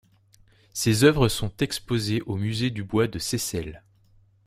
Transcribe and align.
Ses 0.73 1.03
oeuvres 1.03 1.29
sont 1.29 1.53
exposées 1.59 2.23
au 2.23 2.35
musée 2.35 2.71
du 2.71 2.83
bois 2.83 3.07
de 3.07 3.19
Seyssel. 3.19 3.83